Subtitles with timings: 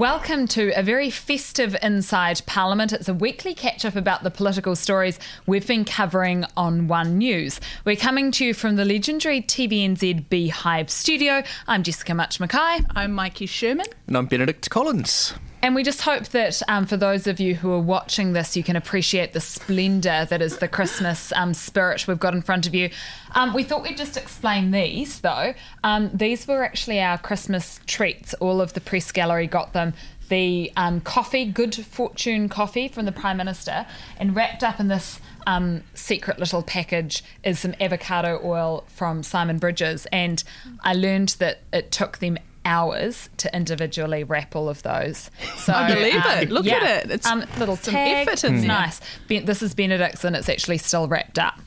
[0.00, 2.94] Welcome to a very festive Inside Parliament.
[2.94, 7.60] It's a weekly catch up about the political stories we've been covering on One News.
[7.84, 11.42] We're coming to you from the legendary TVNZ Beehive studio.
[11.68, 12.82] I'm Jessica Mutch McKay.
[12.96, 13.88] I'm Mikey Sherman.
[14.06, 15.34] And I'm Benedict Collins.
[15.62, 18.62] And we just hope that um, for those of you who are watching this, you
[18.62, 22.74] can appreciate the splendour that is the Christmas um, spirit we've got in front of
[22.74, 22.88] you.
[23.32, 25.52] Um, we thought we'd just explain these, though.
[25.84, 28.32] Um, these were actually our Christmas treats.
[28.34, 29.92] All of the press gallery got them.
[30.30, 33.84] The um, coffee, Good Fortune coffee from the Prime Minister,
[34.16, 39.58] and wrapped up in this um, secret little package is some avocado oil from Simon
[39.58, 40.06] Bridges.
[40.10, 40.42] And
[40.82, 45.30] I learned that it took them hours to individually wrap all of those.
[45.56, 46.50] So I believe um, it.
[46.50, 47.10] Look yeah, at it.
[47.10, 48.26] It's um, little some tag.
[48.26, 48.68] effort in it's there.
[48.68, 49.00] nice.
[49.28, 51.60] This is Benedict's and it's actually still wrapped up.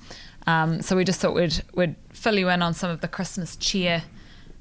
[0.48, 3.56] Um, so we just thought we'd we'd fill you in on some of the Christmas
[3.56, 4.04] cheer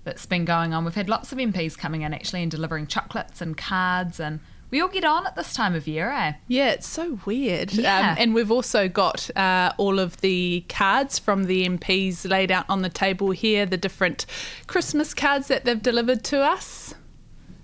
[0.04, 0.84] that's been going on.
[0.84, 4.40] We've had lots of MPs coming in actually and delivering chocolates and cards and
[4.72, 6.32] we all get on at this time of year, eh?
[6.48, 7.74] Yeah, it's so weird.
[7.74, 8.12] Yeah.
[8.12, 12.64] Um, and we've also got uh, all of the cards from the MPs laid out
[12.70, 14.24] on the table here, the different
[14.66, 16.94] Christmas cards that they've delivered to us.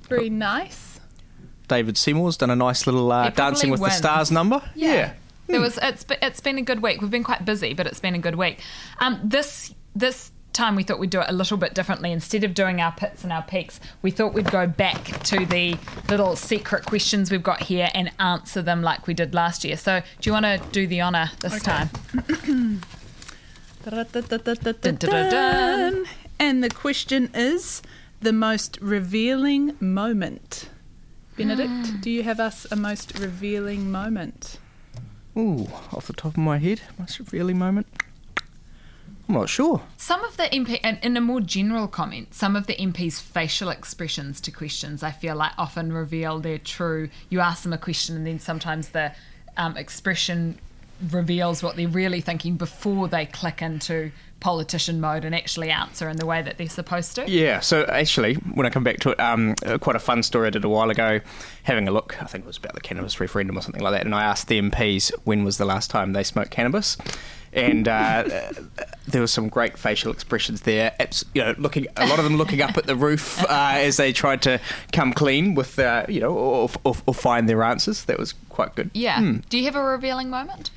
[0.03, 1.01] Very nice.
[1.67, 3.95] David Seymour's done a nice little uh, Dancing with wins.
[3.95, 4.62] the Stars number.
[4.75, 4.92] Yeah.
[4.95, 5.12] yeah.
[5.56, 7.01] It was it's it's been a good week.
[7.01, 8.61] We've been quite busy, but it's been a good week.
[8.98, 12.12] Um, this this time we thought we'd do it a little bit differently.
[12.12, 15.77] Instead of doing our pits and our peaks, we thought we'd go back to the
[16.11, 19.77] little secret questions we've got here and answer them like we did last year.
[19.77, 21.86] So, do you want to do the honour this okay.
[21.86, 22.83] time?
[26.41, 27.81] and the question is
[28.20, 30.69] the most revealing moment.
[31.36, 32.01] Benedict, mm.
[32.03, 34.59] do you have us a most revealing moment?
[35.36, 37.86] Ooh, off the top of my head, most revealing moment.
[39.29, 39.83] I'm not sure.
[39.98, 43.69] Some of the MP, and in a more general comment, some of the MPs' facial
[43.69, 47.11] expressions to questions, I feel like often reveal their true.
[47.29, 49.13] You ask them a question, and then sometimes the
[49.58, 50.58] um, expression
[51.11, 54.11] reveals what they're really thinking before they click into
[54.41, 57.29] politician mode and actually answer in the way that they're supposed to.
[57.31, 60.51] Yeah, so actually, when I come back to it, um, quite a fun story I
[60.51, 61.20] did a while ago,
[61.64, 64.07] having a look, I think it was about the cannabis referendum or something like that,
[64.07, 66.97] and I asked the MPs when was the last time they smoked cannabis
[67.58, 68.24] and uh,
[69.07, 70.95] there were some great facial expressions there.
[71.35, 74.13] You know, looking a lot of them looking up at the roof uh, as they
[74.13, 74.61] tried to
[74.92, 78.05] come clean with, uh, you know, or, or, or, find their answers.
[78.05, 78.91] That was quite good.
[78.95, 79.20] Yeah.
[79.20, 79.48] Mm.
[79.48, 80.70] Do you have a revealing moment?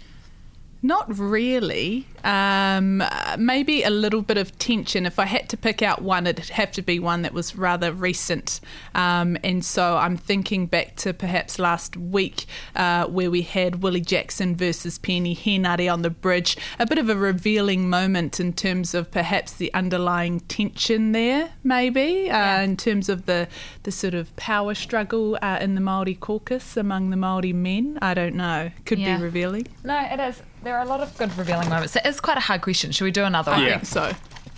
[0.84, 2.08] Not really.
[2.24, 3.04] Um,
[3.38, 5.06] maybe a little bit of tension.
[5.06, 7.92] If I had to pick out one, it'd have to be one that was rather
[7.94, 8.60] recent.
[8.96, 14.02] Um, and so I'm thinking back to perhaps last week uh, where we had Willie
[14.02, 16.58] Jackson versus Peeni Henare on the bridge.
[16.80, 22.30] A bit of a revealing moment in terms of perhaps the underlying tension there, maybe,
[22.30, 23.48] uh, in terms of the,
[23.84, 28.00] the sort of power struggle uh, in the Māori caucus among the Māori men.
[28.02, 28.72] I don't know.
[28.86, 29.18] Could yeah.
[29.18, 29.68] be revealing.
[29.84, 30.42] No, it is.
[30.64, 31.98] There are a lot of good revealing moments.
[32.04, 32.92] It's quite a hard question.
[32.92, 33.62] Should we do another one?
[33.62, 34.12] I think so.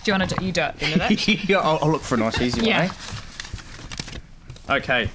[0.04, 0.46] Do you want to do it?
[0.46, 1.28] you do it, Benedict?
[1.50, 2.88] yeah, I'll, I'll, look for a nice easy yeah.
[2.88, 2.96] one.
[4.68, 4.78] Eh?
[4.78, 5.10] Okay.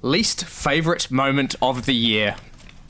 [0.00, 2.36] Least favourite moment of the year.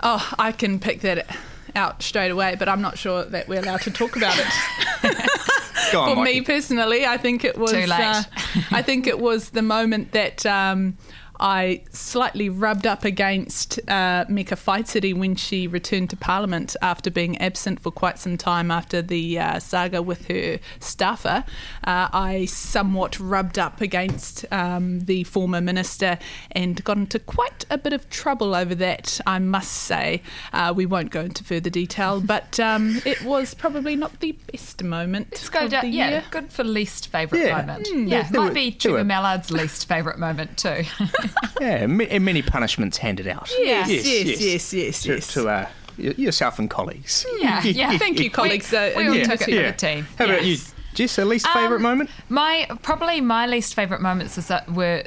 [0.00, 1.36] Oh, I can pick that
[1.74, 4.46] out straight away, but I'm not sure that we're allowed to talk about it.
[5.94, 6.40] on, For Mikey.
[6.40, 7.72] me personally, I think it was.
[7.72, 7.90] Too late.
[7.90, 8.22] Uh,
[8.70, 10.96] I think it was the moment that um,
[11.42, 17.36] I slightly rubbed up against uh, Meka Whaitiri when she returned to Parliament after being
[17.38, 21.42] absent for quite some time after the uh, saga with her staffer.
[21.82, 26.20] Uh, I somewhat rubbed up against um, the former minister
[26.52, 30.22] and got into quite a bit of trouble over that, I must say.
[30.52, 34.80] Uh, we won't go into further detail, but um, it was probably not the best
[34.84, 35.26] moment.
[35.32, 35.92] Let's go down.
[35.92, 36.24] Yeah, year.
[36.30, 37.56] good for least favourite yeah.
[37.56, 37.88] moment.
[37.88, 40.84] Mm, yeah, might be Trevor Mallard's least favourite moment too.
[41.60, 43.50] yeah, many punishments handed out.
[43.58, 45.26] Yes, yes, yes, yes, yes.
[45.28, 47.26] To, to uh, yourself and colleagues.
[47.38, 47.98] Yeah, yeah.
[47.98, 48.70] Thank you, colleagues.
[48.72, 49.66] We, uh, we all took it yeah.
[49.66, 50.06] for the team.
[50.18, 50.34] How yes.
[50.34, 50.56] about you,
[50.94, 51.18] Jess?
[51.18, 52.10] A least favourite um, moment?
[52.28, 55.04] My probably my least favourite moments was, uh, were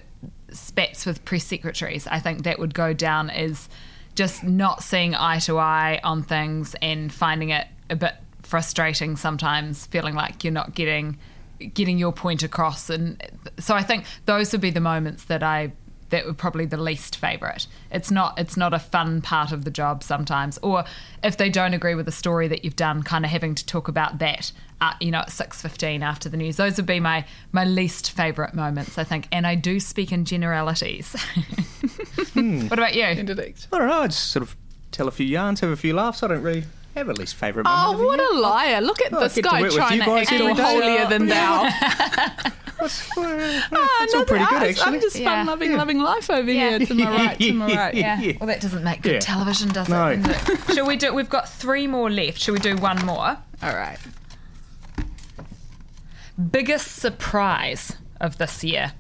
[0.52, 2.08] spats with press secretaries.
[2.08, 3.70] I think that would go down as
[4.16, 8.14] just not seeing eye to eye on things and finding it a bit
[8.44, 11.18] frustrating sometimes, feeling like you're not getting
[11.74, 13.24] getting your point across and
[13.60, 15.72] so I think those would be the moments that I
[16.10, 17.68] that were probably the least favorite.
[17.92, 20.86] It's not it's not a fun part of the job sometimes, or
[21.24, 23.88] if they don't agree with the story that you've done, kind of having to talk
[23.88, 26.58] about that, uh, you know, at six fifteen after the news.
[26.58, 29.28] Those would be my my least favorite moments, I think.
[29.32, 31.12] And I do speak in generalities.
[32.34, 32.68] hmm.
[32.68, 33.06] What about you?
[33.06, 33.68] Indirect.
[33.72, 34.02] I don't know.
[34.02, 34.56] I just sort of
[34.92, 36.24] tell a few yarns, have a few laughs.
[36.24, 36.66] I don't really
[36.96, 38.00] have a least favourite moment.
[38.00, 38.82] Oh, what a liar!
[38.82, 41.70] Look at oh, this guy trying to act all holier than thou.
[43.18, 44.84] Ah, It's all pretty good, I- actually.
[44.96, 45.30] I'm just Yeah.
[45.38, 46.78] fun loving, loving life over Yeah.
[46.78, 46.88] here.
[46.88, 47.94] To my right, to my right.
[47.94, 48.32] Yeah.
[48.40, 49.20] Well, that doesn't make good Yeah.
[49.20, 50.08] television, does No.
[50.08, 50.22] it?
[50.24, 50.74] Does it?
[50.76, 51.14] Shall we do?
[51.14, 52.40] We've got three more left.
[52.40, 53.38] Shall we do one more?
[53.64, 53.98] All right.
[56.52, 58.92] Biggest surprise of this year.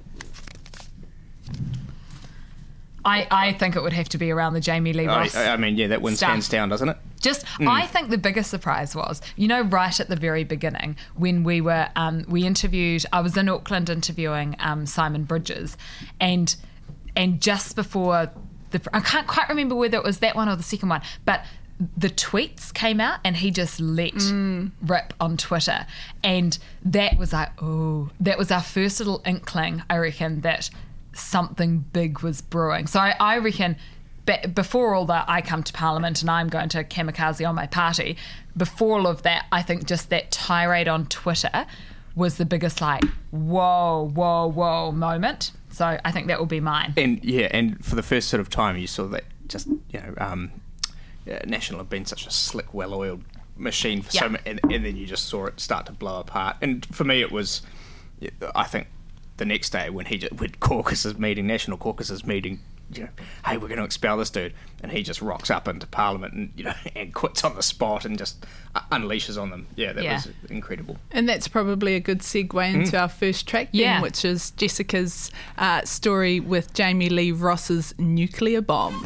[3.03, 5.35] I, I think it would have to be around the Jami-Lee I, Ross.
[5.35, 6.29] I mean, yeah, that wins Stuff.
[6.31, 6.97] hands down, doesn't it?
[7.25, 7.67] Just, Mm.
[7.67, 11.59] I think the biggest surprise was, you know, right at the very beginning when we
[11.59, 13.03] were, um, we interviewed.
[13.11, 15.75] I was in Auckland interviewing um, Simon Bridges,
[16.19, 16.55] and
[17.15, 18.29] and just before
[18.71, 21.43] the, I can't quite remember whether it was that one or the second one, but
[21.97, 24.13] the tweets came out and he just let
[24.81, 25.85] rip on Twitter,
[26.23, 30.69] and that was like, oh, that was our first little inkling, I reckon, that
[31.13, 32.87] something big was brewing.
[32.87, 33.77] So I, I reckon
[34.25, 37.67] be- before all that, I come to Parliament and I'm going to kamikaze on my
[37.67, 38.17] party.
[38.57, 41.65] Before all of that, I think just that tirade on Twitter
[42.15, 45.51] was the biggest, like, whoa, whoa, whoa moment.
[45.69, 46.93] So I think that will be mine.
[46.95, 50.13] And yeah, and for the first sort of time, you saw that just you know,
[50.17, 50.51] um,
[51.25, 53.23] yeah, National had been such a slick, well-oiled
[53.57, 54.31] machine for so Yeah.
[54.31, 56.55] many, and, and then you just saw it start to blow apart.
[56.61, 57.61] And for me, it was,
[58.55, 58.87] I think,
[59.37, 62.61] the next day when he just, when caucuses meeting, national caucuses meeting.
[62.91, 63.09] You know,
[63.45, 64.53] hey, we're going to expel this dude,
[64.83, 68.05] and he just rocks up into Parliament and you know and quits on the spot
[68.05, 68.45] and just
[68.75, 69.67] uh, unleashes on them.
[69.75, 70.13] Yeah, that Yeah.
[70.15, 70.97] was incredible.
[71.11, 74.01] And that's probably a good segue into our first track, then, Yeah.
[74.01, 79.03] which is Jessica's uh, story with Jami-Lee Ross's nuclear bomb.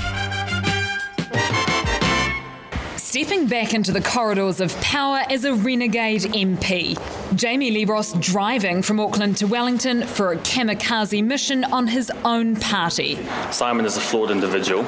[3.10, 6.96] Stepping back into the corridors of power as a renegade MP,
[7.36, 13.18] Jami-Lee Ross driving from Auckland to Wellington for a kamikaze mission on his own party.
[13.50, 14.84] Simon is a flawed individual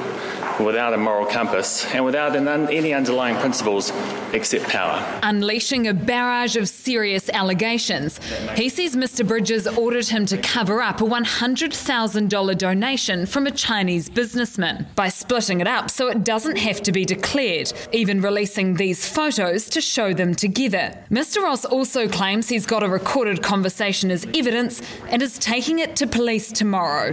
[0.60, 3.92] without a moral compass and without an un- any underlying principles
[4.32, 5.02] except power.
[5.22, 8.18] unleashing a barrage of serious allegations.
[8.54, 9.26] He says Mr.
[9.26, 15.60] Bridges ordered him to cover up a $100,000 donation from a Chinese businessman by splitting
[15.60, 20.12] it up so it doesn't have to be declared, even releasing these photos to show
[20.12, 20.96] them together.
[21.10, 21.42] Mr.
[21.42, 26.06] Ross also claims he's got a recorded conversation as evidence and is taking it to
[26.06, 27.12] police tomorrow.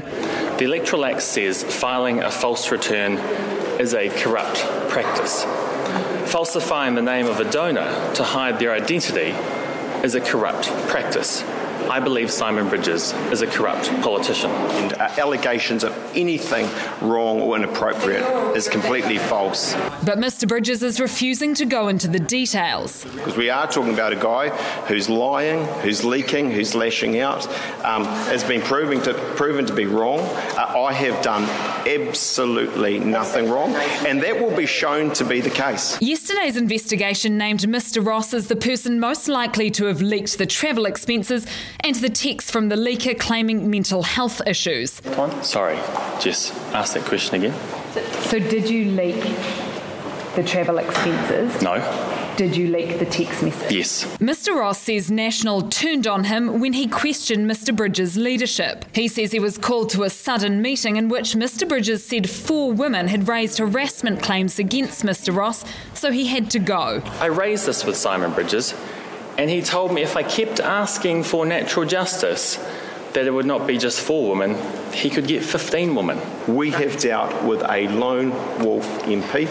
[0.58, 3.18] The Electoral Act says filing a false return
[3.80, 4.60] is a corrupt
[4.90, 5.46] practice.
[6.32, 9.34] Falsifying the name of a donor to hide their identity
[10.04, 11.44] is a corrupt practice.
[11.90, 14.52] I believe Simon Bridges is a corrupt politician.
[14.52, 16.70] and uh, allegations of anything
[17.02, 18.24] wrong or inappropriate
[18.56, 19.74] is completely false.
[20.06, 20.48] But Mr.
[20.48, 23.04] Bridges is refusing to go into the details.
[23.06, 24.50] Because we are talking about a guy
[24.86, 27.48] who's lying, who's leaking, who's lashing out,
[27.84, 30.20] um, has been proven to, proven to be wrong.
[30.20, 31.44] Uh, I have done
[31.88, 33.74] absolutely nothing wrong,
[34.06, 36.00] and that will be shown to be the case.
[36.00, 38.06] Yesterday's investigation named Mr.
[38.06, 41.48] Ross as the person most likely to have leaked the travel expenses
[41.84, 45.02] and the text from the leaker claiming mental health issues.
[45.42, 45.78] Sorry,
[46.20, 47.54] just ask that question again.
[48.24, 49.24] So, did you leak
[50.36, 51.62] the travel expenses?
[51.62, 51.78] No.
[52.38, 53.70] Did you leak the text message?
[53.70, 54.06] Yes.
[54.20, 54.56] Mr.
[54.56, 57.76] Ross says National turned on him when he questioned Mr.
[57.76, 58.86] Bridges' leadership.
[58.94, 61.68] He says he was called to a sudden meeting in which Mr.
[61.68, 65.36] Bridges said four women had raised harassment claims against Mr.
[65.36, 67.02] Ross, so he had to go.
[67.20, 68.74] I raised this with Simon Bridges,
[69.40, 72.58] and he told me if I kept asking for natural justice,
[73.14, 74.58] that it would not be just four women,
[74.92, 76.20] he could get 15 women.
[76.46, 78.32] We have dealt with a lone
[78.62, 79.48] wolf MP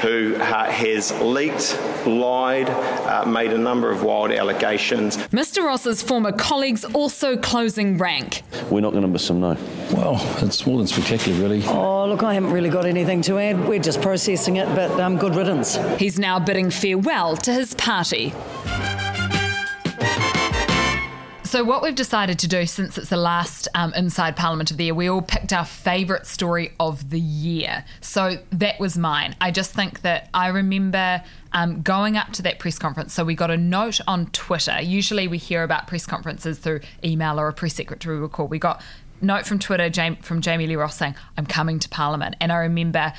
[0.00, 5.16] who uh, has leaked, lied, uh, made a number of wild allegations.
[5.28, 5.62] Mr.
[5.62, 8.42] Ross's former colleagues also closing rank.
[8.68, 9.56] We're not going to miss him, no.
[9.92, 11.62] Well, it's more than spectacular, really.
[11.66, 13.68] Oh, look, I haven't really got anything to add.
[13.68, 15.76] We're just processing it, but um, good riddance.
[16.00, 18.32] He's now bidding farewell to his party.
[21.50, 24.84] So, what we've decided to do since it's the last um, Inside Parliament of the
[24.84, 27.84] Year, we all picked our favourite story of the year.
[28.00, 29.34] So, that was mine.
[29.40, 33.12] I just think that I remember um, going up to that press conference.
[33.12, 34.80] So, we got a note on Twitter.
[34.80, 38.46] Usually, we hear about press conferences through email or a press secretary will call.
[38.46, 38.80] We got
[39.20, 42.36] note from Twitter Jam- from Jami-Lee Ross saying, I'm coming to Parliament.
[42.40, 43.12] And I remember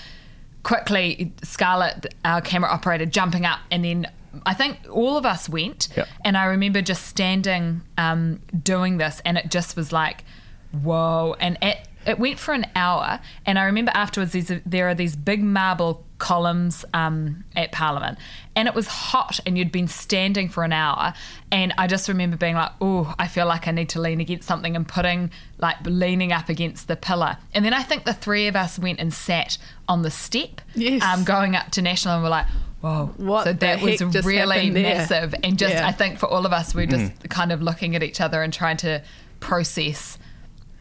[0.63, 4.07] quickly Scarlett, our camera operator, jumping up and then
[4.45, 5.89] I think all of us went.
[5.95, 6.07] Yep.
[6.23, 10.23] And I remember just standing um, doing this and it just was like,
[10.71, 11.35] whoa.
[11.39, 13.19] And it, it went for an hour.
[13.45, 18.17] And I remember afterwards these, there are these big marble columns um, at Parliament.
[18.55, 21.13] And it was hot and you'd been standing for an hour.
[21.51, 24.47] And I just remember being like, oh, I feel like I need to lean against
[24.47, 27.38] something and putting, like, leaning up against the pillar.
[27.53, 29.57] And then I think the three of us went and sat
[29.88, 31.03] on the step Yes.
[31.03, 32.47] um, going up to National and we're like,
[32.81, 33.13] whoa.
[33.17, 35.33] What so that was really massive.
[35.43, 35.88] And just, Yeah.
[35.88, 37.27] I think for all of us, we're just mm-hmm.
[37.27, 39.01] kind of looking at each other and trying to
[39.39, 40.17] process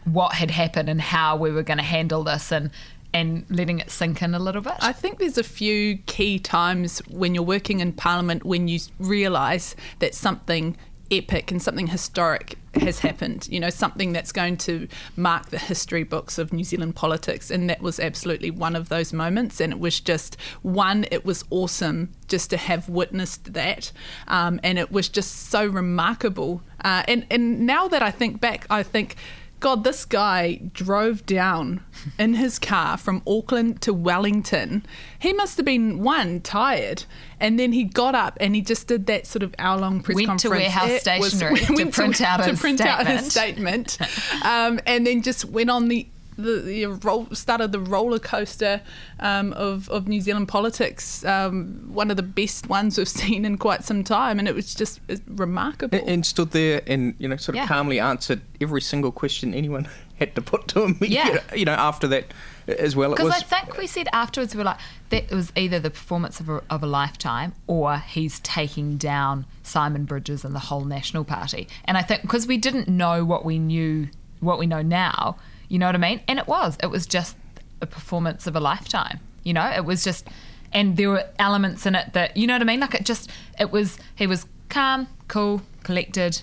[0.05, 2.71] what had happened and how we were going to handle this and
[3.13, 4.75] and letting it sink in a little bit.
[4.79, 9.75] I think there's a few key times when you're working in Parliament when you realise
[9.99, 10.77] that something
[11.11, 13.49] epic and something historic has happened.
[13.51, 14.87] You know, something that's going to
[15.17, 17.51] mark the history books of New Zealand politics.
[17.51, 19.61] And that was absolutely one of those moments.
[19.61, 23.93] And it was just one, it was awesome just to have witnessed that.
[24.29, 26.63] Um, and it was just so remarkable.
[26.85, 29.17] Uh, and, and now that I think back, I think
[29.61, 31.85] God, this guy drove down
[32.19, 34.85] in his car from Auckland to Wellington.
[35.19, 37.05] He must have been one tired,
[37.39, 40.27] and then he got up and he just did that sort of hour-long press Went
[40.41, 40.63] to conference.
[40.63, 43.91] Warehouse It was- Stationery to went print out to his print out his statement.
[43.91, 46.09] statement, um, and then just went on the.
[46.41, 48.81] The, the roll, started the roller coaster
[49.21, 53.59] um, of, of New Zealand politics, um, one of the best ones we've seen in
[53.59, 55.99] quite some time, and it was just uh, remarkable.
[55.99, 57.67] And, and stood there and you know sort of Yeah.
[57.67, 60.99] calmly answered every single question anyone had to put to him.
[61.11, 61.41] Yeah.
[61.55, 62.33] you know after that
[62.79, 63.11] as well.
[63.11, 64.79] Because I think we said afterwards, we were like,
[65.09, 70.05] that was either the performance of a, of a lifetime or he's taking down Simon
[70.05, 71.67] Bridges and the whole National Party.
[71.85, 74.09] And I think because we didn't know what we knew,
[74.41, 75.37] what we know now,
[75.71, 76.21] you know what I mean?
[76.29, 76.77] And it was.
[76.83, 77.37] It was just
[77.81, 79.21] a performance of a lifetime.
[79.45, 80.29] You know, it was just,
[80.73, 82.81] and there were elements in it that, you know what I mean?
[82.81, 86.43] Like it just, it was, he was calm, cool, collected,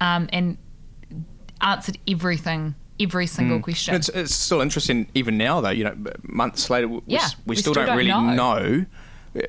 [0.00, 0.56] um, and
[1.60, 3.94] answered everything, every single question.
[3.94, 5.70] It's, it's still interesting even now though.
[5.70, 8.84] You know, months later, we, Yeah, we, still, don't, really know.
[8.84, 8.84] uh,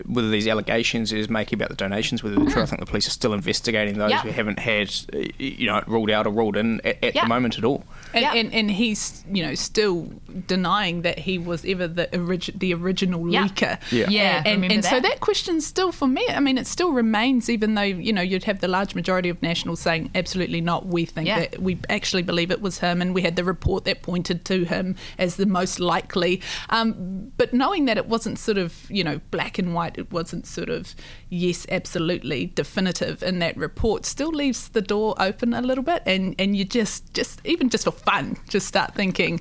[0.05, 2.61] whether these allegations is making about the donations, whether they're true.
[2.61, 4.11] I think the police are still investigating those.
[4.11, 4.23] Yeah.
[4.23, 7.23] We haven't had, uh, you know, ruled out or ruled in at, at Yeah.
[7.23, 7.83] the moment at all.
[8.13, 8.33] And, Yeah.
[8.33, 10.09] and and he's you know still
[10.47, 13.47] denying that he was ever the origi- the original Yeah.
[13.47, 13.79] leaker.
[13.91, 14.09] Yeah.
[14.09, 15.03] Yeah, and, and, remember and so that.
[15.03, 16.25] that question still for me.
[16.29, 19.41] I mean, it still remains, even though you know you'd have the large majority of
[19.41, 20.85] nationals saying absolutely not.
[20.85, 21.39] We think Yeah.
[21.39, 24.63] that we actually believe it was him, and we had the report that pointed to
[24.65, 26.41] him as the most likely.
[26.69, 30.45] Um, but knowing that it wasn't sort of you know black and white, it wasn't
[30.47, 30.95] sort of
[31.29, 36.35] yes, absolutely definitive in that report, still leaves the door open a little bit, and
[36.39, 39.39] and you just just even just for fun, just start thinking.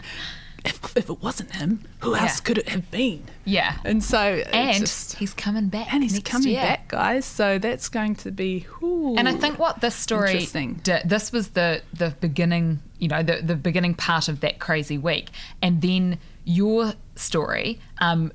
[0.64, 2.44] If, if it wasn't him, who else Yeah.
[2.44, 3.24] could it have been?
[3.44, 3.78] Yeah.
[3.84, 5.92] And so, and just- he's coming back.
[5.92, 6.62] and he's coming year.
[6.62, 7.24] back, guys.
[7.24, 8.66] So that's going to be.
[8.80, 10.46] ooh, And I think what this story
[10.84, 14.98] did, this was the the beginning, you know, the the beginning part of that crazy
[14.98, 18.30] week, and then your story, um,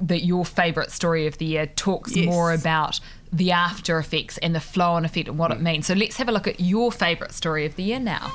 [0.00, 2.26] that your favourite story of the year talks Yes.
[2.26, 3.00] more about
[3.32, 5.62] the after effects and the flow on effect and what it mm.
[5.62, 5.86] means.
[5.86, 8.32] So let's have a look at your favourite story of the year now.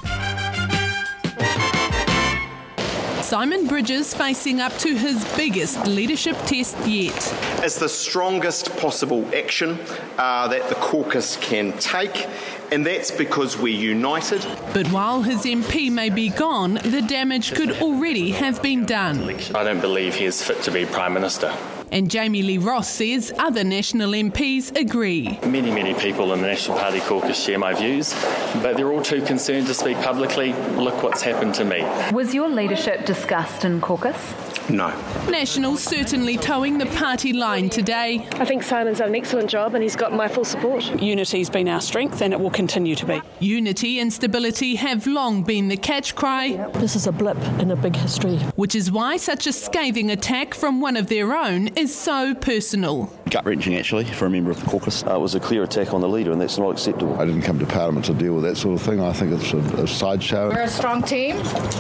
[3.26, 7.16] Simon Bridges facing up to his biggest leadership test yet.
[7.64, 9.80] It's the strongest possible action
[10.20, 12.28] uh, that the caucus can take,
[12.72, 14.46] and that's because we're united.
[14.76, 19.28] But while his MP may be gone, the damage could already have been done.
[19.56, 21.52] I don't believe he is fit to be Prime Minister.
[21.92, 25.40] And Jami-Lee Ross says other National MPs agree.
[25.46, 28.14] Many, many people in the National Party caucus share my views,
[28.62, 30.54] but they're all too concerned to speak publicly.
[30.76, 31.84] Look what's happened to me.
[32.12, 34.34] Was your leadership discussed in caucus?
[34.68, 34.88] No.
[35.30, 38.28] Nationals certainly toeing the party line today.
[38.34, 40.84] I think Simon's done an excellent job and he's got my full support.
[41.00, 43.22] Unity's been our strength and it will continue to be.
[43.40, 47.76] Unity and stability have long been the catch cry, This is a blip in a
[47.76, 48.38] big history.
[48.56, 53.12] which is why such a scathing attack from one of their own is so personal.
[53.36, 55.04] Gut wrenching, actually, for a member of the caucus.
[55.04, 57.20] Uh, it was a clear attack on the leader, and that's not acceptable.
[57.20, 59.02] I didn't come to Parliament to deal with that sort of thing.
[59.02, 60.52] I think it's a, a sideshow.
[60.52, 61.36] We're a strong team,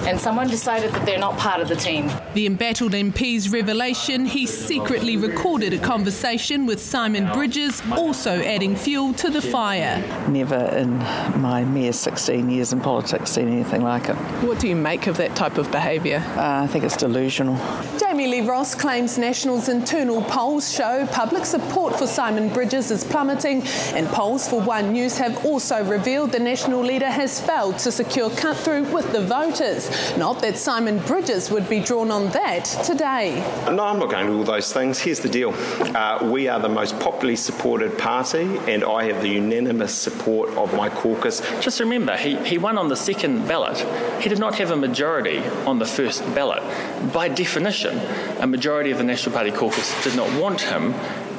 [0.05, 2.11] and someone decided that they're not part of the team.
[2.33, 9.13] The embattled MP's revelation he secretly recorded a conversation with Simon Bridges, also adding fuel
[9.13, 10.03] to the fire.
[10.27, 10.97] Never in
[11.39, 14.15] my mere 16 years in politics seen anything like it.
[14.43, 16.21] What do you make of that type of behaviour?
[16.35, 17.55] Uh, I think it's delusional.
[17.97, 23.61] Jami-Lee Ross claims National's internal polls show public support for Simon Bridges is plummeting,
[23.93, 28.29] and polls for One News have also revealed the National leader has failed to secure
[28.31, 29.89] cut through with the voters.
[30.17, 33.35] Not that Simon Bridges would be drawn on that today.
[33.71, 34.99] No, I'm not going to do all those things.
[34.99, 35.53] Here's the deal
[35.95, 40.73] uh, we are the most popularly supported party, and I have the unanimous support of
[40.73, 41.41] my caucus.
[41.61, 43.77] Just remember, he, he won on the second ballot.
[44.21, 46.63] He did not have a majority on the first ballot.
[47.13, 47.99] By definition,
[48.39, 50.93] a majority of the National Party caucus did not want him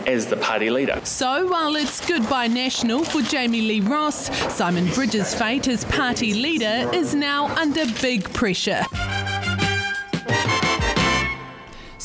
[0.07, 1.01] as the party leader.
[1.05, 7.15] So while it's goodbye national for Jami-Lee Ross, Simon Bridges' fate as party leader is
[7.15, 8.85] now under big pressure.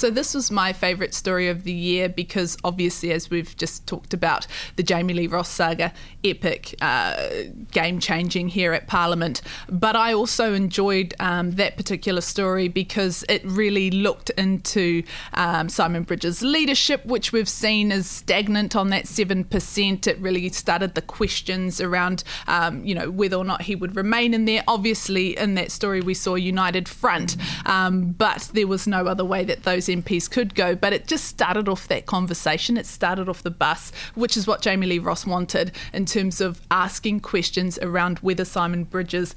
[0.01, 4.15] So this was my favourite story of the year because obviously, as we've just talked
[4.15, 5.93] about, the Jami-Lee Ross saga,
[6.23, 7.27] epic, uh,
[7.69, 9.43] game changing here at Parliament.
[9.69, 15.03] But I also enjoyed um, that particular story because it really looked into
[15.35, 20.07] um, Simon Bridges' leadership, which we've seen is stagnant on that seven percent.
[20.07, 24.33] It really started the questions around, um, you know, whether or not he would remain
[24.33, 24.63] in there.
[24.67, 29.43] Obviously, in that story, we saw United Front, um, but there was no other way
[29.43, 30.75] that those MPs could go.
[30.75, 32.77] But it just started off that conversation.
[32.77, 37.19] It started off the bus, which is what Jami-Lee Ross wanted in terms of asking
[37.19, 39.35] questions around whether Simon Bridges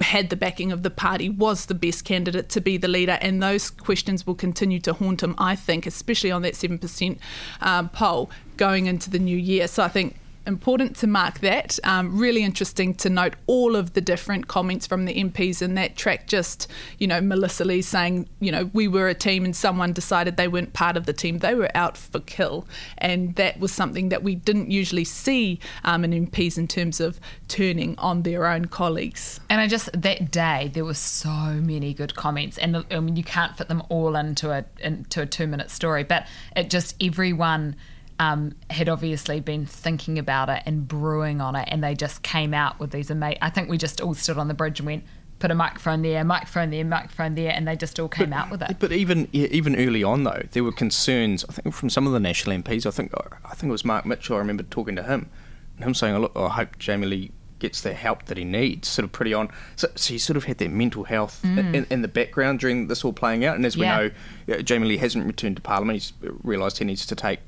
[0.00, 3.42] had the backing of the party, was the best candidate to be the leader, and
[3.42, 7.18] those questions will continue to haunt him, I think, especially on that 7%
[7.60, 9.68] um, poll going into the new year.
[9.68, 10.16] So I think
[10.50, 11.78] important to mark that.
[11.84, 15.96] Um, really interesting to note all of the different comments from the MPs in that
[15.96, 16.26] track.
[16.26, 16.66] Just,
[16.98, 20.48] you know, Melissa Lee saying, you know, we were a team and someone decided they
[20.48, 21.38] weren't part of the team.
[21.38, 22.66] They were out for kill.
[22.98, 27.20] And that was something that we didn't usually see um, in MPs in terms of
[27.48, 29.40] turning on their own colleagues.
[29.48, 32.58] And I just, that day, there were so many good comments.
[32.58, 36.04] And I mean, you can't fit them all into a, into a two minute story,
[36.04, 36.26] but
[36.56, 37.76] it just, everyone
[38.20, 42.52] um, had obviously been thinking about it and brewing on it, and they just came
[42.52, 43.38] out with these amazing.
[43.40, 45.04] I think we just all stood on the bridge and went,
[45.38, 48.50] put a microphone there, microphone there, microphone there, and they just all came but, out
[48.50, 48.76] with it.
[48.78, 51.46] But even even early on though, there were concerns.
[51.48, 52.84] I think from some of the national MPs.
[52.84, 53.10] I think
[53.46, 54.36] I think it was Mark Mitchell.
[54.36, 55.30] I remember talking to him,
[55.76, 59.12] and him saying, "Look, I hope Jami-Lee." Gets the help that he needs, sort of
[59.12, 59.50] pretty on.
[59.76, 61.74] So, so he sort of had that mental health mm.
[61.74, 63.54] in, in, the background during this all playing out.
[63.54, 64.08] And as we yeah.
[64.48, 65.96] know, Jami-Lee hasn't returned to Parliament.
[65.96, 67.42] He's realised he needs to take uh,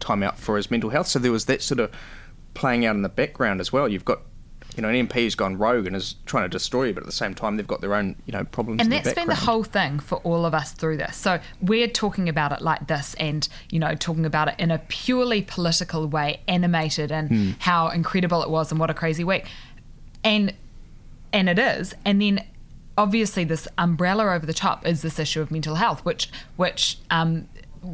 [0.00, 1.06] time out for his mental health.
[1.06, 1.90] So there was that sort of
[2.54, 3.88] playing out in the background as well.
[3.88, 4.20] You've got
[4.76, 7.06] you know, an MP who's gone rogue and is trying to destroy you, but at
[7.06, 8.80] the same time, they've got their own, you know, problems.
[8.80, 11.16] And that's been the whole thing for all of us through this.
[11.16, 14.78] So we're talking about it like this, and you know, talking about it in a
[14.78, 17.50] purely political way, animated, and hmm.
[17.58, 19.46] how incredible it was, and what a crazy week,
[20.24, 20.54] and
[21.32, 22.42] and it is, and then
[22.96, 27.48] obviously this umbrella over the top is this issue of mental health, which which um,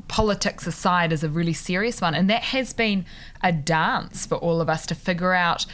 [0.09, 2.15] politics aside is a really serious one.
[2.15, 3.07] And that has been
[3.43, 5.67] a dance for all of us to figure out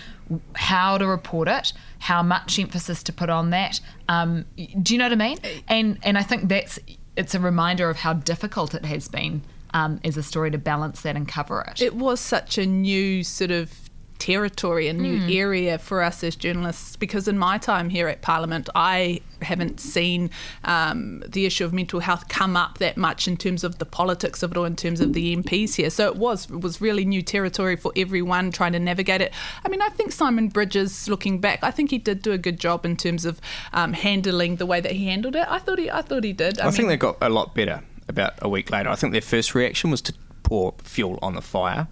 [0.54, 3.80] how to report it, how much emphasis to put on that.
[4.08, 5.38] Um, do you know what I mean?
[5.68, 6.78] And and I think that's
[7.16, 11.02] it's a reminder of how difficult it has been um, as a story to balance
[11.02, 11.82] that and cover it.
[11.82, 13.83] It was such a new sort of
[14.18, 15.34] territory, a new mm.
[15.34, 16.96] area for us as journalists.
[16.96, 20.30] Because in my time here at Parliament, I haven't seen
[20.64, 24.42] um, the issue of mental health come up that much in terms of the politics
[24.42, 25.90] of it or in terms of the MPs here.
[25.90, 29.32] So it was it was really new territory for everyone trying to navigate it.
[29.64, 32.58] I mean, I think Simon Bridges, looking back, I think he did do a good
[32.58, 33.40] job in terms of
[33.72, 35.46] um, handling the way that he handled it.
[35.48, 36.58] I thought he I thought he did.
[36.58, 38.88] I, I mean, think they got a lot better about a week later.
[38.88, 41.88] I think their first reaction was to pour fuel on the fire,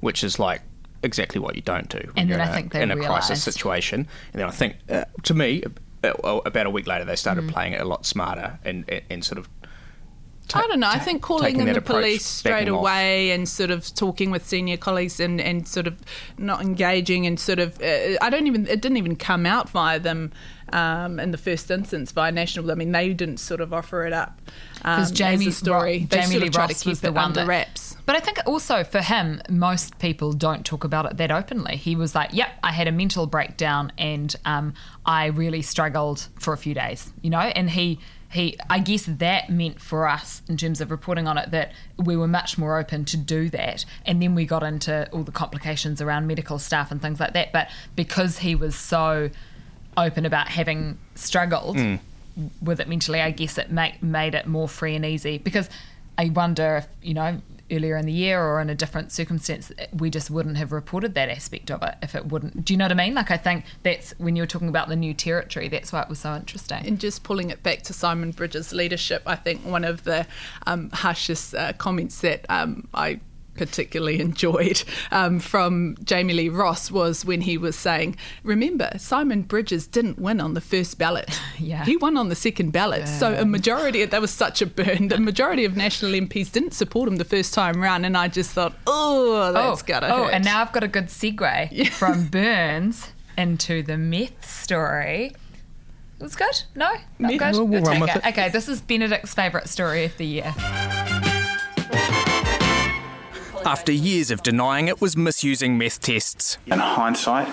[0.00, 0.62] which is like
[1.04, 3.26] exactly what you don't do and then I think they in a realised.
[3.26, 4.08] crisis situation.
[4.32, 5.62] And then I think, uh, to me,
[6.02, 7.50] uh, about a week later, they started mm.
[7.50, 9.48] playing it a lot smarter and, and, and sort of
[10.48, 10.88] Ta- I don't know.
[10.88, 13.34] I think calling in the police straight away off.
[13.34, 15.98] and sort of talking with senior colleagues and, and sort of
[16.36, 19.98] not engaging and sort of uh, I don't even it didn't even come out via
[19.98, 20.32] them
[20.72, 22.70] um, in the first instance via national.
[22.70, 24.40] I mean, they didn't sort of offer it up
[24.74, 26.06] because um, Jamie story.
[26.10, 27.96] Ro- Jami-Lee Ross was the one under wraps.
[28.06, 31.76] But I think also for him, most people don't talk about it that openly.
[31.76, 34.74] He was like, "Yep, I had a mental breakdown and um,
[35.06, 37.98] I really struggled for a few days," you know, and he
[38.34, 42.16] he I guess that meant for us in terms of reporting on it that we
[42.16, 43.84] were much more open to do that.
[44.04, 47.52] And then we got into all the complications around medical staff and things like that.
[47.52, 49.30] But because he was so
[49.96, 52.00] open about having struggled mm.
[52.60, 55.38] with it mentally I guess it make, made it more free and easy.
[55.38, 55.70] Because
[56.18, 57.40] I wonder if you know
[57.74, 61.28] earlier in the year or in a different circumstance, we just wouldn't have reported that
[61.28, 62.64] aspect of it if it wouldn't.
[62.64, 63.14] Do you know what I mean?
[63.14, 66.20] Like, I think that's when you're talking about the new territory, that's why it was
[66.20, 66.86] so interesting.
[66.86, 70.26] And just pulling it back to Simon Bridges' leadership, I think one of the
[70.66, 73.20] um, harshest uh, comments that um, I
[73.54, 80.18] particularly enjoyed um, from Jami-Lee Ross was when he was saying, Remember, Simon Bridges didn't
[80.18, 81.40] win on the first ballot.
[81.58, 81.84] yeah.
[81.84, 83.08] He won on the second ballot.
[83.08, 85.08] So a majority, that was such a burn.
[85.08, 88.04] The majority of national MPs didn't support him the first time round.
[88.06, 90.34] And I just thought, oh, that's oh, gotta Oh, hurt.
[90.34, 91.88] and now I've got a good segue yeah.
[91.90, 95.32] from Burns into the myth story.
[96.20, 96.62] It was good?
[96.74, 96.92] No?
[97.18, 97.52] Not good?
[97.54, 98.26] We'll, we'll it.
[98.26, 100.54] Okay, this is Benedict's favourite story of the year
[103.64, 106.58] after years of denying it was misusing meth tests.
[106.66, 107.48] In hindsight,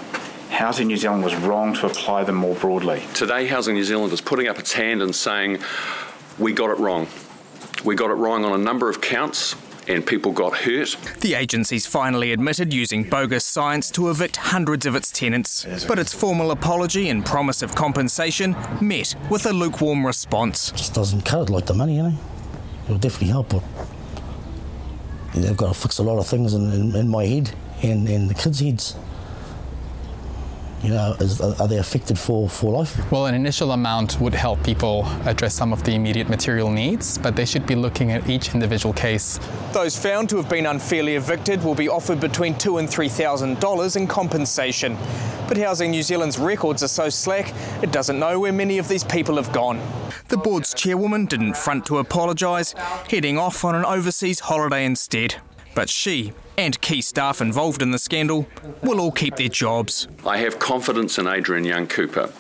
[0.50, 3.04] Housing New Zealand was wrong to apply them more broadly.
[3.14, 5.60] Today, Housing New Zealand is putting up its hand and saying,
[6.38, 7.08] we got it wrong.
[7.86, 9.56] We got it wrong on a number of counts
[9.88, 10.96] and people got hurt.
[11.22, 16.14] The agency's finally admitted using bogus science to evict hundreds of its tenants, but its
[16.14, 20.72] formal apology and promise of compensation met with a lukewarm response.
[20.72, 22.14] Just doesn't cut it like the money, you know.
[22.86, 23.64] It'll definitely help, but
[25.34, 27.52] they've got to fix a lot of things in, in, in my head
[27.84, 28.96] and, and the kids' heads.
[30.84, 33.12] You know, is, uh, are they affected for, for life?
[33.12, 37.36] Well, an initial amount would help people address some of the immediate material needs, but
[37.36, 39.40] they should be looking at each individual case.
[39.74, 43.60] Those found to have been unfairly evicted will be offered between two and three thousand
[43.60, 44.98] dollars in compensation.
[45.48, 49.04] But Housing New Zealand's records are so slack, it doesn't know where many of these
[49.04, 49.80] people have gone.
[50.30, 52.74] The board's chairwoman didn't front to apologise,
[53.08, 55.36] heading off on an overseas holiday instead.
[55.76, 58.48] But she and key staff involved in the scandal
[58.82, 60.08] will all keep their jobs.
[60.26, 62.32] I have confidence in Adrienne Young-Cooper,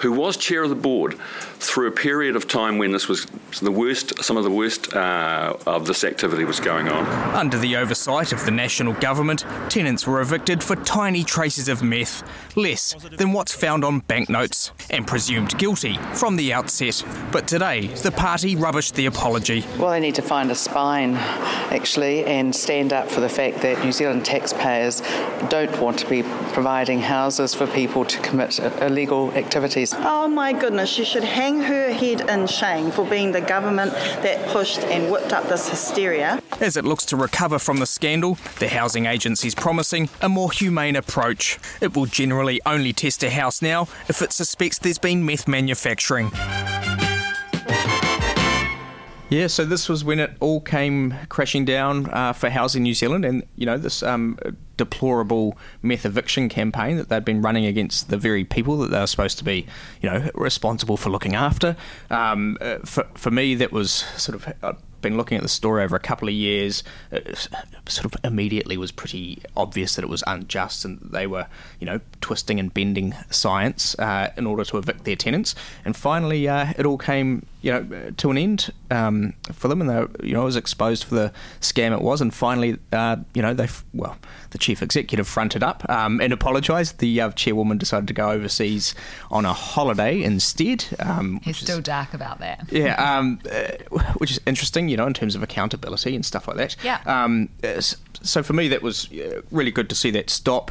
[0.00, 1.18] who was chair of the board
[1.58, 3.26] through a period of time when this was
[3.60, 7.06] the worst, some of the worst uh, of this activity was going on.
[7.34, 12.22] Under the oversight of the national government, tenants were evicted for tiny traces of meth,
[12.56, 17.02] less than what's found on banknotes, and presumed guilty from the outset.
[17.32, 19.64] But today, the party rubbished the apology.
[19.78, 23.82] Well, they need to find a spine, actually, and stand up for the fact that
[23.84, 25.02] New Zealand taxpayers
[25.48, 29.55] don't want to be providing houses for people to commit illegal activities.
[29.94, 33.92] Oh my goodness, she should hang her head in shame for being the government
[34.22, 36.42] that pushed and whipped up this hysteria.
[36.60, 40.96] As it looks to recover from the scandal, the housing agency's promising a more humane
[40.96, 41.58] approach.
[41.80, 46.30] It will generally only test a house now if it suspects there's been meth manufacturing.
[49.28, 53.24] Yeah, so this was when it all came crashing down uh, for Housing New Zealand,
[53.24, 54.38] and you know this um,
[54.76, 59.06] deplorable meth eviction campaign that they'd been running against the very people that they were
[59.06, 59.66] supposed to be,
[60.00, 61.74] you know, responsible for looking after.
[62.08, 64.54] Um, uh, for for me, that was sort of.
[64.62, 67.48] Uh, been looking at the story over a couple of years, it
[67.86, 71.46] sort of immediately was pretty obvious that it was unjust and they were,
[71.78, 75.54] you know, twisting and bending science uh, in order to evict their tenants.
[75.84, 79.90] And finally, uh, it all came, you know, to an end um, for them, and
[79.90, 82.20] they, you know, was exposed for the scam it was.
[82.20, 84.16] And finally, uh, you know, they, well,
[84.50, 86.98] the chief executive fronted up um, and apologised.
[86.98, 88.94] The uh, chairwoman decided to go overseas
[89.30, 90.84] on a holiday instead.
[91.00, 92.66] Um, He's still is, dark about that.
[92.70, 96.56] Yeah, um, uh, which is interesting, you know, in terms of accountability and stuff like
[96.58, 96.76] that.
[96.84, 97.00] Yeah.
[97.04, 97.48] Um,
[98.22, 100.70] so for me, that was uh, really good to see that stop,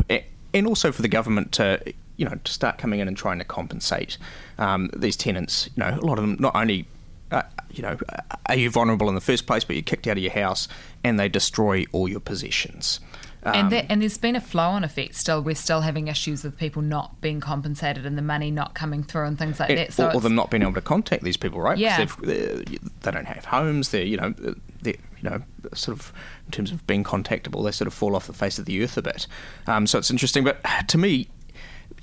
[0.54, 3.45] and also for the government to, you know, to start coming in and trying to
[3.45, 4.17] compensate
[4.58, 5.69] um, these tenants.
[5.75, 6.88] You know, a lot of them not only
[7.32, 7.97] uh, you know,
[8.45, 10.67] are you vulnerable in the first place, but you're kicked out of your house
[11.04, 12.99] and they destroy all your possessions.
[13.43, 15.41] Um, and, there, and there's been a flow on effect still.
[15.41, 19.25] We're still having issues with people not being compensated and the money not coming through
[19.25, 19.93] and things like it, that.
[19.93, 21.78] So or, or them not being able to contact these people, right?
[21.78, 22.06] Yeah.
[22.06, 23.89] they don't have homes.
[23.89, 24.34] They're, you know,
[24.82, 25.43] they're, you know,
[25.75, 26.12] sort of
[26.47, 28.97] in terms of being contactable, they sort of fall off the face of the earth
[28.97, 29.28] a bit.
[29.67, 30.43] Um, so it's interesting.
[30.43, 31.28] But to me,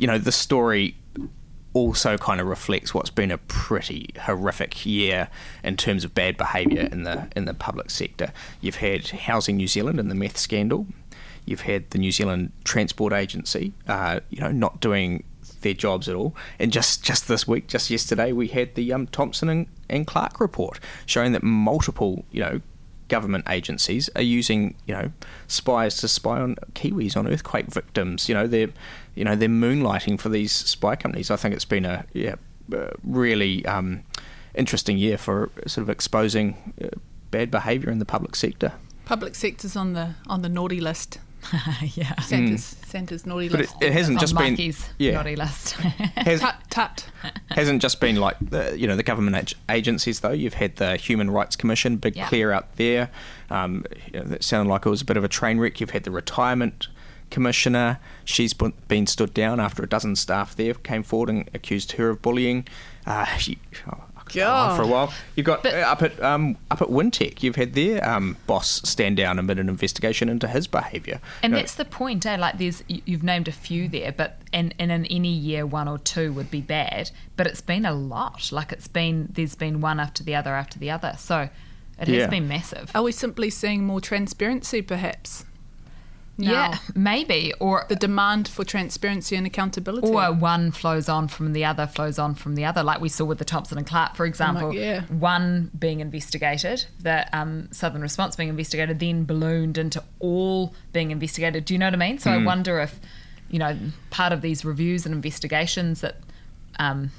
[0.02, 0.96] you know, the story
[1.74, 5.28] also kind of reflects what's been a pretty horrific year
[5.62, 8.32] in terms of bad behaviour in the in the public sector.
[8.60, 10.88] You've had Housing New Zealand and the meth scandal.
[11.46, 15.22] You've had the New Zealand Transport Agency, uh, you know, not doing
[15.60, 16.34] their jobs at all.
[16.58, 20.40] And just, just this week, just yesterday, we had the um, Thompson and, and Clark
[20.40, 22.60] report showing that multiple, you know,
[23.12, 25.12] government agencies are using, you know,
[25.46, 28.26] spies to spy on Kiwis, on earthquake victims.
[28.26, 28.70] You know, they're,
[29.14, 31.30] you know, they're moonlighting for these spy companies.
[31.30, 32.36] I think it's been a yeah,
[33.04, 34.02] really um,
[34.54, 36.88] interesting year for sort of exposing uh,
[37.30, 38.72] bad behaviour in the public sector.
[39.04, 41.18] Public sector's on the on the naughty list.
[41.94, 42.86] yeah, Santa's, mm.
[42.86, 43.74] Santa's naughty but list.
[43.80, 45.12] It, it hasn't just Mikey's been yeah.
[45.14, 45.72] naughty list.
[46.16, 47.06] Has, tut tut.
[47.50, 50.32] Hasn't just been like the you know the government ag- agencies though.
[50.32, 52.28] You've had the Human Rights Commission, big Yeah.
[52.28, 53.10] clear out there.
[53.50, 55.80] Um, you know, that sounded like it was a bit of a train wreck.
[55.80, 56.88] You've had the retirement
[57.30, 57.98] commissioner.
[58.24, 62.22] She's been stood down after a dozen staff there came forward and accused her of
[62.22, 62.68] bullying.
[63.06, 64.04] Uh, she, oh,
[64.36, 65.12] I could go on for a while.
[65.36, 67.42] You've got uh, up at um, up at Wintec.
[67.42, 71.20] You've had their um, boss stand down amid an investigation into his behaviour.
[71.42, 72.36] And You know, that's the point, eh?
[72.36, 75.88] Like, there's you- you've named a few there, but and, and in any year, one
[75.88, 77.10] or two would be bad.
[77.36, 78.50] But it's been a lot.
[78.52, 81.14] Like, it's been there's been one after the other after the other.
[81.18, 81.48] So
[81.98, 82.20] it Yeah.
[82.20, 82.90] has been massive.
[82.94, 85.44] Are we simply seeing more transparency, perhaps?
[86.50, 87.52] Yeah, maybe.
[87.60, 90.08] Or the demand for transparency and accountability.
[90.08, 93.24] Or one flows on from the other, flows on from the other, like we saw
[93.24, 94.74] with the Thompson and Clark, for example.
[94.74, 95.02] yeah.
[95.06, 101.64] One being investigated, the um, Southern Response being investigated, then ballooned into all being investigated.
[101.64, 102.18] Do you know what I mean?
[102.18, 102.42] So I Hmm.
[102.42, 102.46] Mm.
[102.46, 102.98] wonder if,
[103.50, 103.76] you know,
[104.10, 106.16] part of these reviews and investigations that
[106.78, 107.10] um,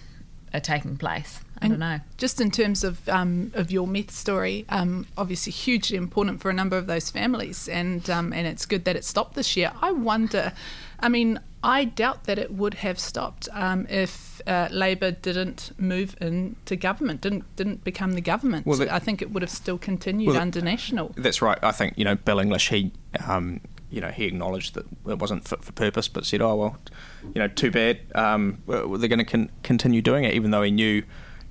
[0.54, 1.99] are taking place I don't know.
[2.17, 6.54] Just in terms of um, of your myth story, um, obviously hugely important for a
[6.54, 9.71] number of those families, and um, and it's good that it stopped this year.
[9.82, 10.54] I wonder,
[10.99, 16.15] I mean, I doubt that it would have stopped um, if uh, Labor didn't move
[16.19, 18.65] into government, didn't didn't become the government.
[18.65, 21.13] Well, the- I think it would have still continued Well, the- under National.
[21.15, 21.58] That's right.
[21.63, 22.69] I think you know Bill English.
[22.69, 22.91] He,
[23.26, 26.78] um, you know, he acknowledged that it wasn't fit for purpose, but said, "Oh well,
[27.23, 27.99] you know, too bad.
[28.15, 31.04] Um, they're going to con- continue doing it," even though he knew,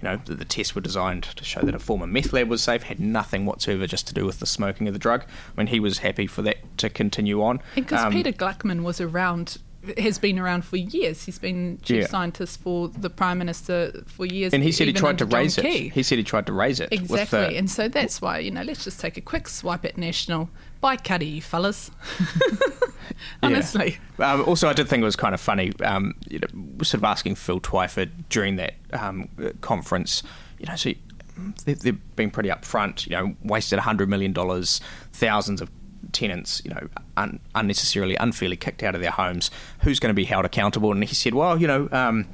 [0.03, 2.62] you know, that the tests were designed to show that a former meth lab was
[2.62, 2.83] safe.
[2.83, 5.23] Had nothing whatsoever just to do with the smoking of the drug.
[5.23, 7.61] I mean, he was happy for that to continue on.
[7.77, 9.59] Because Um, Peter Gluckman was around,
[9.99, 11.25] has been around for years.
[11.25, 12.07] He's been chief Yeah.
[12.09, 14.53] scientist for the prime minister for years.
[14.53, 15.87] and he said he tried to John raise Key.
[15.87, 15.93] it.
[15.93, 16.88] He said he tried to raise it.
[16.91, 18.62] Exactly, the- and so that's why you know.
[18.62, 20.51] Let's just take a quick swipe at National.
[20.83, 21.92] By caddy, you fellas.
[23.42, 24.33] Honestly, Yeah.
[24.33, 26.49] Um, also, I did think it was kind of funny, um, you know,
[26.83, 29.29] sort of asking Phil Twyford during that um,
[29.61, 30.25] conference,
[30.59, 30.90] you know, so
[31.64, 34.35] they, they've been pretty upfront, you know, wasted $100 million,
[35.12, 35.71] thousands of
[36.11, 39.51] tenants, you know, un- unnecessarily, unfairly kicked out of their homes.
[39.81, 40.91] Who's going to be held accountable?
[40.93, 42.27] And he said, well, you know, um,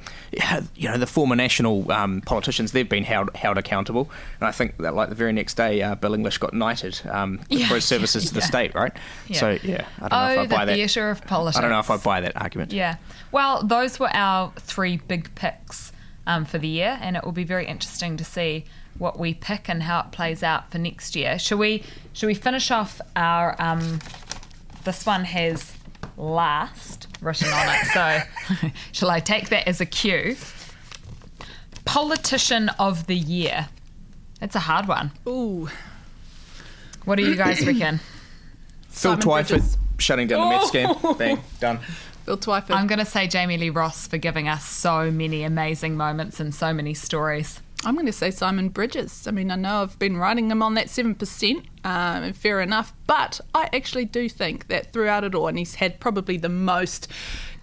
[0.75, 4.09] you know, the former national um, politicians, they've been held held accountable.
[4.39, 7.39] And I think that, like, the very next day, uh, Bill English got knighted um,
[7.49, 8.45] Yeah, for his services to the yeah.
[8.45, 8.93] state, right?
[9.27, 9.39] Yeah.
[9.39, 10.75] So, yeah, I don't know oh, if I the buy that.
[10.75, 11.57] theatre of politics.
[11.57, 12.73] I don't know if I buy that argument.
[12.73, 12.97] Yeah.
[13.31, 15.91] Well, those were our three big picks
[16.25, 18.65] um, for the year, and it will be very interesting to see
[18.99, 21.39] what we pick and how it plays out for next year.
[21.39, 21.83] Shall we?
[22.13, 23.55] Shall we finish off our?
[23.59, 23.99] Um,
[24.83, 25.73] this one has
[26.17, 30.35] last written on it, so shall I take that as a cue?
[31.85, 33.69] Politician of the year.
[34.41, 35.11] It's a hard one.
[35.27, 35.69] Ooh.
[37.05, 37.99] What do you guys reckon?
[38.89, 39.77] Phil Simon Twyford Bridges.
[39.97, 40.71] shutting down the Mets
[41.09, 41.17] game.
[41.17, 41.79] Bang, done.
[42.25, 42.75] Phil Twyford.
[42.75, 46.73] I'm going to say Jami-Lee Ross for giving us so many amazing moments and so
[46.73, 47.59] many stories.
[47.85, 49.25] I'm going to say Simon Bridges.
[49.25, 53.39] I mean, I know I've been riding him on that 7%, um, fair enough, but
[53.55, 57.07] I actually do think that throughout it all, and he's had probably the most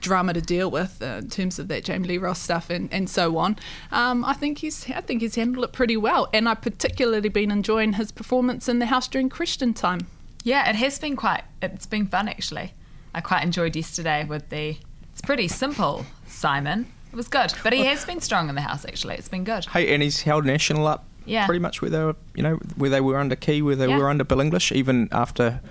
[0.00, 3.36] drama to deal with uh, in terms of that Jami-Lee Ross stuff and, and so
[3.36, 3.56] on.
[3.92, 7.50] Um, I think he's I think he's handled it pretty well, and I've particularly been
[7.50, 10.06] enjoying his performance in the house during question time.
[10.44, 11.42] Yeah, it has been quite.
[11.60, 12.72] It's been fun actually.
[13.14, 14.76] I quite enjoyed yesterday with the.
[15.12, 16.86] It's pretty simple, Simon.
[17.16, 19.14] It was good, but he has been strong in the house actually.
[19.14, 19.64] It's been good.
[19.64, 21.46] Hey, and he's held National up Yeah.
[21.46, 23.96] pretty much where they were, you know, where they were under Key, where they Yeah.
[23.96, 25.62] were under Bill English, even after,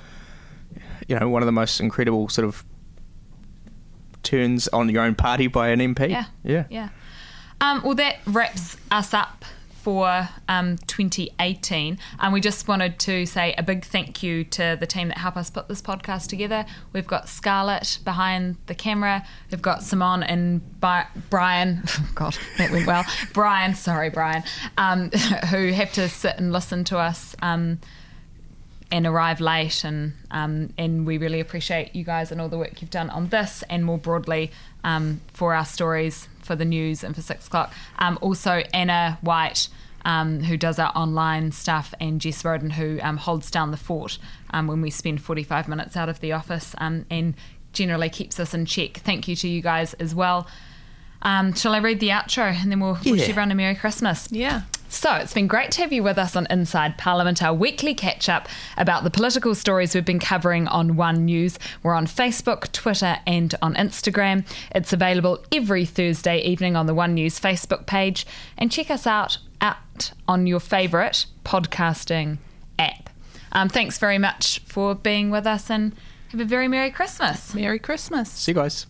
[1.08, 2.66] you know, one of the most incredible sort of
[4.24, 6.10] turns on your own party by an MP.
[6.10, 6.26] Yeah.
[6.44, 6.64] Yeah.
[6.72, 6.90] Yeah.
[7.62, 9.46] Um, well, that wraps us up
[9.86, 12.00] for um, 2018.
[12.18, 15.38] And we just wanted to say a big thank you to the team that helped
[15.38, 16.66] us put this podcast together.
[16.92, 19.24] We've got Scarlett behind the camera.
[19.52, 20.80] We've got Simon and
[21.30, 21.84] Brian.
[22.16, 23.06] God, that went well.
[23.32, 24.44] Brian, sorry, Brian,
[24.80, 25.12] um,
[25.52, 27.36] who have to sit and listen to us.
[27.44, 27.78] Um,
[28.92, 32.82] and arrive late and um, and we really appreciate you guys and all the work
[32.82, 34.52] you've done on this and more broadly
[34.84, 39.68] um, for our stories for the news and for six o'clock um, also Anna White
[40.06, 44.20] um, who does our online stuff and Jess Roden who um, holds down the fort
[44.52, 47.34] um, when we spend 45 minutes out of the office um, and
[47.74, 50.48] generally keeps us in check thank you to you guys as well
[51.24, 53.24] um, shall I read the outro and then we'll wish Yeah.
[53.30, 54.32] everyone a Merry Christmas?
[54.32, 54.62] Yeah.
[54.88, 58.30] So it's been great to have you with us on Inside Parliament, our weekly catch
[58.30, 61.60] up about the political stories we've been covering on One News.
[61.84, 64.46] We're on Facebook, Twitter, and on Instagram.
[64.74, 68.26] It's available every Thursday evening on the One News Facebook page.
[68.58, 72.38] And check us out, out on your favourite podcasting
[72.80, 73.10] app.
[73.52, 75.94] Um, thanks very much for being with us and
[76.30, 77.54] have a very Merry Christmas.
[77.54, 78.30] Merry Christmas.
[78.30, 78.86] See you guys.